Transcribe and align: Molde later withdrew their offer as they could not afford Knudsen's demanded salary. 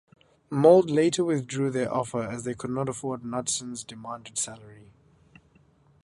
Molde 0.49 0.89
later 0.89 1.23
withdrew 1.23 1.69
their 1.69 1.93
offer 1.93 2.23
as 2.23 2.43
they 2.43 2.55
could 2.55 2.71
not 2.71 2.89
afford 2.89 3.21
Knudsen's 3.21 3.83
demanded 3.83 4.35
salary. 4.35 4.91